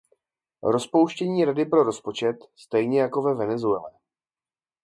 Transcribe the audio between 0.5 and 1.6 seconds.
Rozpuštění